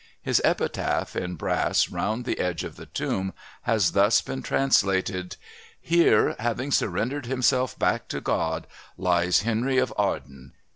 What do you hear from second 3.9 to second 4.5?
thus been